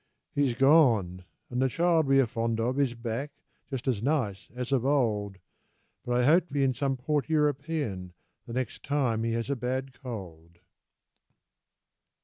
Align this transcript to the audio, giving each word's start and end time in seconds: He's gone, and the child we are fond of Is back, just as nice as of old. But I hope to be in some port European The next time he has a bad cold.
He's 0.33 0.55
gone, 0.55 1.25
and 1.51 1.61
the 1.61 1.69
child 1.69 2.07
we 2.07 2.19
are 2.21 2.25
fond 2.25 2.59
of 2.59 2.79
Is 2.79 2.95
back, 2.95 3.33
just 3.69 3.87
as 3.87 4.01
nice 4.01 4.49
as 4.55 4.71
of 4.71 4.83
old. 4.83 5.37
But 6.03 6.19
I 6.19 6.25
hope 6.25 6.47
to 6.47 6.53
be 6.53 6.63
in 6.63 6.73
some 6.73 6.97
port 6.97 7.29
European 7.29 8.13
The 8.47 8.53
next 8.53 8.81
time 8.81 9.23
he 9.23 9.33
has 9.33 9.51
a 9.51 9.55
bad 9.55 9.93
cold. 9.93 10.57